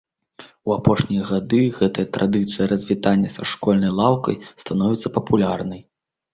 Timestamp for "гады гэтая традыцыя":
1.31-2.65